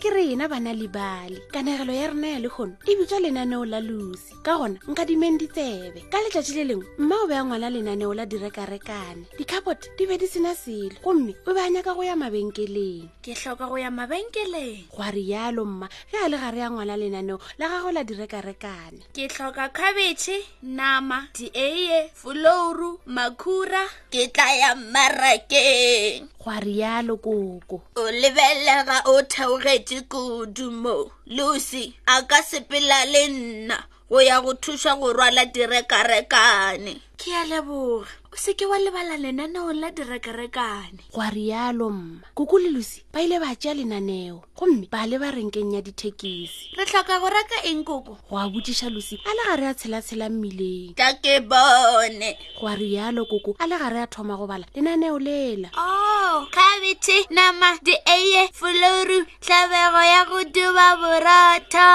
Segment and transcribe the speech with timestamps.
[0.00, 4.56] ke rena bana lebale kanegelo ya rena ya legono e bitswa lenaneo la losi ka
[4.56, 8.24] gona nka dimeng ditsebe ka letlatši le lengwe mma o be a ngwala lenaneo la
[8.24, 13.12] direkarekane dicapot di be di sena selo gomme o be a nyaka go ya mabenkeleng
[13.20, 16.96] ke tlhoka go ya mabenkeleng go a rialo mma ge a le gare ya ngwala
[16.96, 24.72] lenaneo la gago la direkarekane ke tlhoka cabetšhe nama dieye folouru makhura ke tla ya
[24.80, 30.94] mmarakeng gwa rialo koko o lebelega o theogetse kudu mo
[31.36, 33.76] lucy a ka sepela le nna
[34.10, 39.68] go ya go thuša go rwala direkarekane ke a leboga o seke wa lebala lenaneo
[39.76, 45.04] la direkerekane goa rialo mma koko le losi ba ile ba tšea lenaneo gomme ba
[45.04, 49.30] leba renkeng ya dithekisi re tlhoka go reka eng koko go a botsiša losi a
[49.36, 54.06] le gare a tshela-tshela mmileng ka ke bone goa rialo koko a le gare a
[54.08, 60.86] thoma go bala lenaneo lela o oh, khabete nama dieye folouru tlhabego ya go duba
[61.00, 61.88] borotho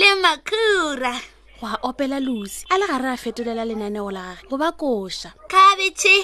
[0.00, 1.12] le makhura
[1.64, 6.16] wa opela losi a le gare a fetolela lenaneo la gage go ba koša khabetšhe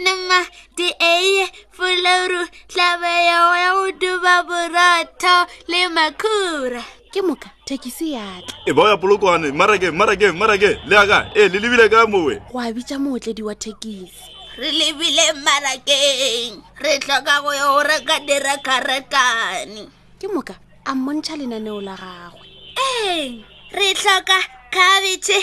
[0.00, 0.38] nma
[0.76, 1.44] dieye
[1.76, 5.36] fuloru tlabeyo ya go duba borotho
[5.68, 6.80] le makhura
[7.12, 11.58] ke moka thekisi yatla e bao ya polokwane marake marake marake le aka ee le
[11.60, 14.24] lebile ka mowe go a bitsa mootledi wa thekisi
[14.56, 19.88] re lebile marakeng re tlhoka go ya go reka dira karakane
[20.20, 20.54] ke moka
[20.88, 22.46] a mmontšha lenaneo la gagwe
[22.80, 23.28] ee
[23.76, 25.40] re tlhoka khabitšhe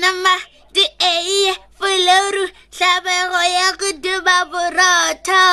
[0.00, 0.32] nama
[0.74, 5.44] di eie fuleru tlhabego ya go duba borotho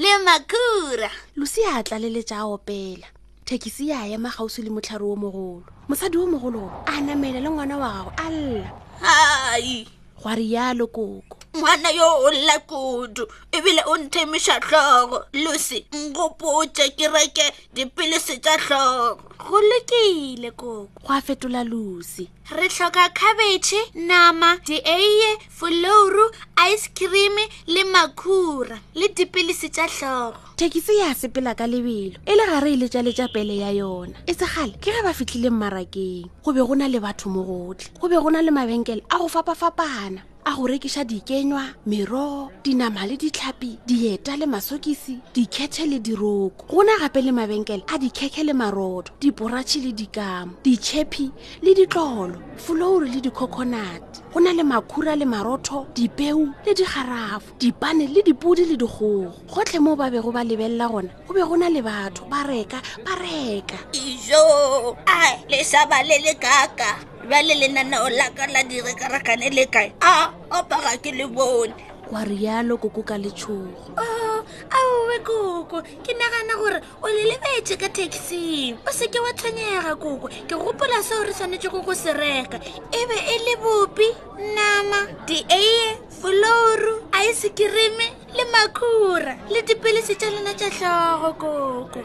[0.00, 3.06] le makhura lucy a tlaleletša a opela
[3.46, 7.76] thekisi ya ema kgausi le motlhare o mogolo mosadi o mogolo a namela le ngwana
[7.82, 8.72] wa gago a lla
[9.52, 9.84] ai
[10.22, 17.06] gwa rialo koko ngwana yo o lla kudu ebile o nthemiša tlhogo lucy nkopotse ke
[17.12, 17.46] reke
[17.76, 25.30] dipilisi tsa tlhogo go lokile koko go a fetola lusi re tlhoka khabetšhe nama dieiye
[25.58, 26.24] folouru
[26.72, 32.44] ice cream le makhura le dipilisi tša tlhogo thekisi ya sepela ka lebelo e le
[32.48, 36.62] gare e letšaletša pele ya yona e segale ke ge ba fitlhile mmarakeng go be
[36.64, 40.22] go na le batho mo gotlhe go be go na le mabenkele a go fapafapana
[40.46, 46.82] a go rekisa dikenywa meroo dinama le ditlhapi dieta le masokisi dikhethe le diroko go
[46.84, 51.26] na gape le mabenkele a dikhekhe le marodo diporatšhe le dikamo ditšhepi
[51.64, 57.46] le ditlolo folouro le dicoconut di go na le makhura le marotho dipeo le digarafo
[57.60, 61.54] dipane le dipodi le digogo gotlhe moo ba bego ba lebelela gona go be go
[61.56, 66.88] na le batho ba reka ba reka ijo a le sa ba le le kaka
[67.30, 71.70] bale lenanao laka la direkarakane le kae a opaga ke le bone
[72.10, 74.20] kwa rialo koko ka letshogo oh,
[75.64, 81.00] koko ke nagana gore o lelebetse ka taxing o seke wa tshwenyega koko ke gopola
[81.00, 82.60] seo re tshwanetse go go se reka
[82.92, 84.08] e be e le bopi
[84.56, 92.00] nama dieye folouru aisekereme le makhura le dipilisi tsa lena tsa tlhogo koko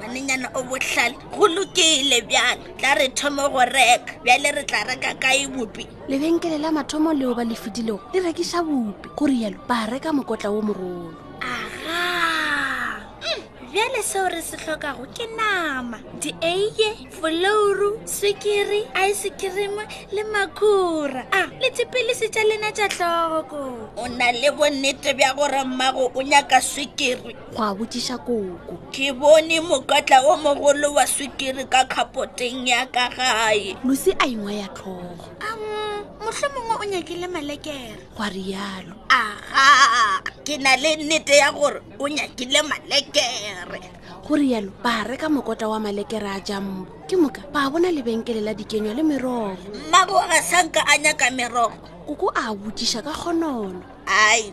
[0.00, 5.14] manenyana o botlhale go lokile bjalo tla re thomo go reka bjale re tla reka
[5.22, 10.10] kae bopi lebenkele la mathomo leo ba lefidilego le rekisa bopi gore yalo ba reka
[10.10, 11.27] mokotla wo morolo
[13.78, 19.78] bjale seo re se tlhokago ke nama dieie folouru swikiri ice cream
[20.12, 23.62] le makhura a ah, le tshepelise tša lena tša tlhoko
[23.96, 29.12] o na le bonnete bja gore mmago o nyaka swikiri go a botsiša koko ke
[29.14, 34.68] bone mokatla o mogolo wa swikiri ka kgapoteng ya ka gae losi a engwe ya
[34.74, 40.80] tlhogo a um, motlho mongwe o nyakile malekere goa rialo aga ah, ah ke na
[40.80, 43.68] le nnete ya gore o nyakile malekere
[44.24, 48.96] gorialo ba reka mokota wa malekere a jambo ke moka ba bona lebenkele la dikenywa
[48.96, 51.76] le merogo mmabo ga sanka a nyaka merogo
[52.08, 54.48] koko a botiša ka kgonono ai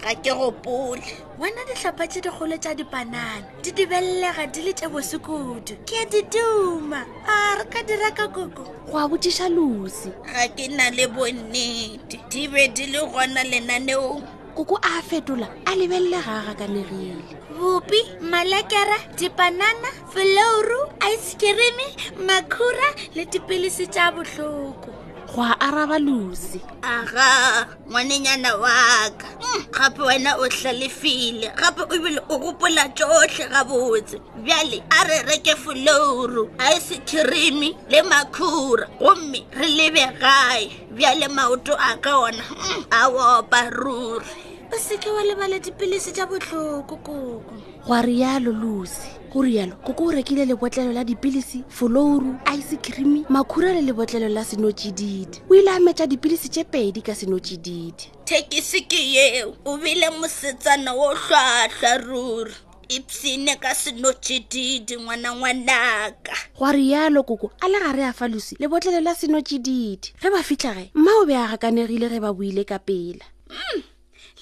[0.00, 1.04] ga ke gopole
[1.36, 6.24] bona ditlhopha tse dikgolo tsa dipanana di dibelelega di le tse bosekudu ke a di
[6.32, 11.04] duma a re ka dira ka koko go a botiša losi ga ke na le
[11.04, 17.14] bonnete di be di le gona lenaneong koko a fetola a lebelele ga a gakanegile
[17.58, 18.00] bopi
[18.30, 20.80] malekere dipanana felouru
[21.12, 21.86] icecreme
[22.26, 24.90] makhura le dipilisi tsa botlhoko
[25.34, 28.72] go a araba losi aga ngwanenyana wa
[29.18, 35.04] ka mm, gape wena o tlalefile gape o bile o gopola tsotlhe gabotse bjale a
[35.04, 41.96] re reke folouru ice e cream le makhura gomme re lebe gae bjale maoto a
[41.96, 43.06] ka ona mm, a
[43.38, 47.42] opa ruri o seke wa lebala dipilisi tša botlhoko koko
[47.86, 53.80] gwa rialo lusi gorialo koko o rekile lebotlelo la dipilisi folouru ice cream makhura le
[53.82, 59.54] lebotlelo la senotsididi o ile a metsa dipilisi tse pedi ka senotsididi thekisi ke yeo
[59.64, 62.52] o bile mosetsana wo tlhwatlhwa ruri
[62.88, 69.00] ipsine e ka senotsididi ngwanangwanaka gwa rialo koko a le gare a fa losi lebotlelo
[69.00, 73.22] la senotsididi ge ba fitlhage mma o be a rakanegile ge ba buile ka pela
[73.48, 73.82] mm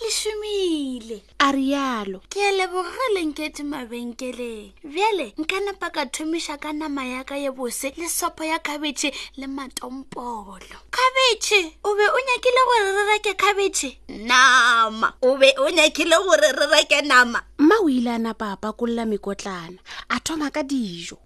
[0.00, 7.35] le šomile a rialo ke elebogegelengkete mabenkeleng bjale nkanapa ka thomiša ka nama ya ka
[7.35, 9.11] ye bose le sopho ya khabetšhe
[9.41, 13.91] le matompolo khabetšhe o be o nyakile gore re reke khabetšhe
[14.31, 19.05] nama o be o nyakile gore re reke nama mma o ile a napapa kolola
[19.06, 19.79] mekotlana
[20.15, 21.19] a thoma ka dijo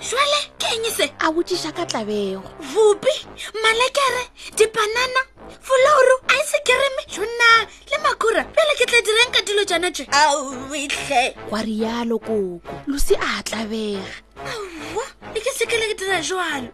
[0.00, 2.42] jale kengse a botsiša ka tlabego
[2.74, 3.14] bupi
[3.62, 5.20] malekere dipanana
[5.62, 10.04] folaoro a se kereme jonna le makura pele ke tla direng ka dilo jana je
[10.20, 12.60] aitlhe kwa rialo koko
[12.90, 14.04] losi a tlabega
[14.48, 15.04] aa
[15.36, 16.70] e ke sekele ke dira jalo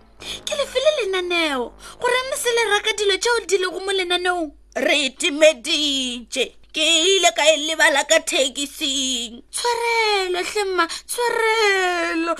[0.46, 1.64] ke lefele lenaneo
[2.00, 4.46] gore nne se leraka dilo tseo di lego mo lenaneong
[4.86, 6.44] re timedije
[6.74, 6.84] ke
[7.14, 12.34] ile ka e lebala ka thekising tshwarelo tlhemma tshwarelo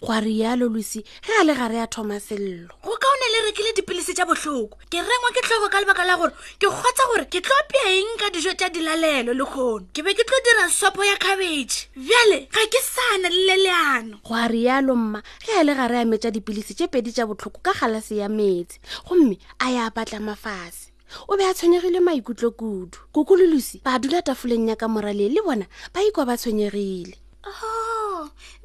[0.00, 4.14] gwa rialo luci ge a le gare ya thoma sello go kaone le rekile dipilisi
[4.16, 7.92] tsa botlhoko ke rengwa ke tlhoko ka lebaka la gore ke kgotsa gore ke tlopea
[8.00, 11.92] eng ka dijo tsa dilalelo le kgono ke be ke tlo dira sopo ya cabage
[11.92, 16.00] bjale ga ke sane le le leano go a rialo mma ge a le gare
[16.00, 20.16] a metsa dipilisi tse pedi tsa botlhoko ka galase ya metsi gomme a ya batla
[20.16, 20.96] mafase
[21.28, 25.68] o be a tshwenyegile maikutlo kudu kokololosi ba dula tafoleng ya ka morale le bona
[25.92, 27.19] ba ikwa ba tshwenyegile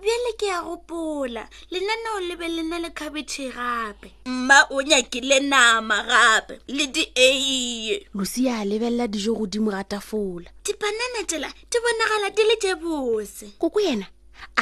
[0.02, 5.98] bjale ke a gopola lenaneo le be lena le khabetšhe gape mma o nyakile nama
[6.04, 12.44] gape le dieie lucia a lebelela dijo godimo ga tafola dipanana tela di bonagala di
[12.50, 14.08] le tše bose koko yena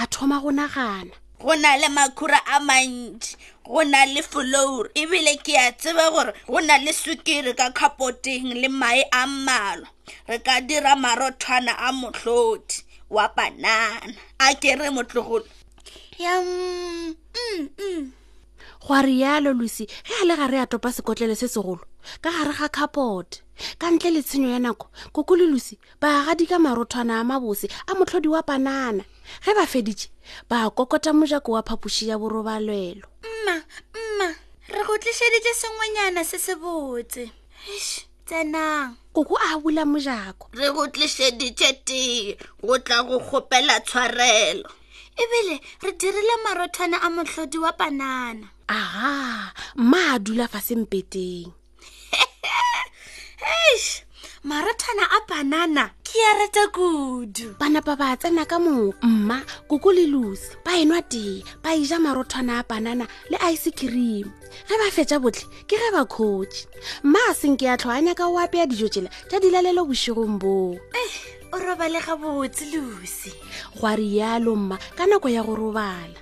[0.01, 3.35] a thoma go nagana go na le makhura a mantši
[3.69, 8.53] go na le folour ebile ke a tseba gore go na le sukiri ka kgapoteng
[8.61, 9.87] le mae a mmalwa
[10.27, 12.81] re ka dira marothwana a motlhodi
[13.13, 14.01] wa banana
[14.39, 15.45] a kere motlogolo
[16.19, 18.11] mm, mm.
[18.87, 21.85] go a rialo lucy ge a le gare a topa sekotlele se segolo
[22.21, 23.43] ka gare ga caport
[23.77, 27.67] ka ntle le tshenyo ya nako koko le lucy ba agadi ka marothwana a mabose
[27.87, 29.05] a motlhodi wa panana
[29.45, 30.09] ge ba feditse
[30.49, 33.55] ba kokota mojako wa phapoši ya borobalwelo mma
[33.93, 34.27] mma
[34.73, 37.29] re go tliseditse sengwenyana se se botse
[38.33, 42.35] tsenang koko a bula mojako re go tliseditse tee
[42.65, 44.69] go tla go kgopela tshwarelo
[45.21, 48.47] ebile re dirile marothwana a motlhodi wa panana
[48.77, 49.09] aga
[49.81, 51.47] mma a dula fa sempeteng
[54.49, 55.83] marathwana a panana
[56.13, 60.77] ke ya rata kudu bana ba ba tsena ka mo mma kuku le lusi ba
[60.77, 64.29] enwa tee ba eja marothwana a banana le ice cream
[64.69, 66.69] ge ba fetsa botlhe ke ge ba kgotse
[67.01, 70.77] mma a senke ya tlhoanya ka o apeya dijo tsela tja di lalelo bosigong boo
[70.93, 71.11] eh,
[71.49, 73.33] o robale ga botse lusi
[73.73, 76.21] go a rialo mma ka nako ya go robala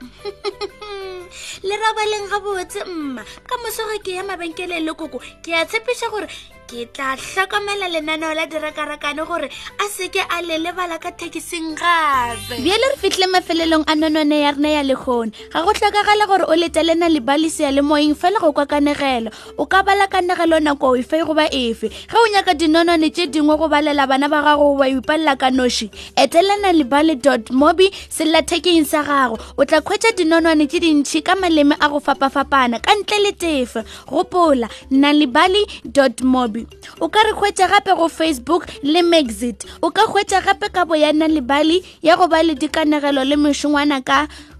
[1.67, 6.07] le robaleng ga botse mma ka mosoge ke ya mabenkele le koko ke a tshepiša
[6.16, 6.31] gore
[6.71, 9.47] ke tla tlhokomela lenaneo la direkarakane gore
[9.83, 14.71] a seke a lelebala ka thekising gape bjele re fitlhile mafelelong a nonone ya rena
[14.78, 18.66] ya lekgone ga go tlhokagale gore o letelena lebalisi ya le moeng fela go kwa
[18.71, 23.28] kanegelo o ka bala kanegelo nako efe e goba efe ge o nyaka dinonone tse
[23.28, 28.87] dingwe go balela bana ba gago goba ipalela ka noši etelena lebale dot mobi sellathekeng
[28.87, 33.19] sa gago o tla kgwetsa dinonone tse dintšhi ka maleme a go fapafapana ka ntle
[33.28, 39.01] le tefe gopola nalibali dot mobi tv o ka re hwetša gape go facebook le
[39.01, 44.01] maxit o ka hwetša gape ka boyana lebale ya go ba le dikanegelo le mešongwana
[44.07, 44.27] ka